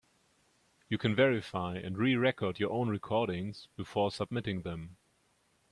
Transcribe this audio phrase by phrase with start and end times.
[0.89, 4.97] You can verify and re-record your own recordings before submitting them.